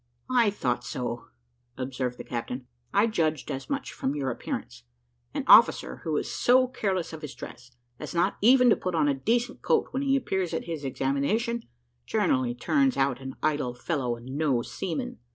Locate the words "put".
8.75-8.95